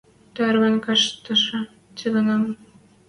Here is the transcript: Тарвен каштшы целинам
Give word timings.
Тарвен 0.35 0.75
каштшы 0.85 1.59
целинам 1.97 2.43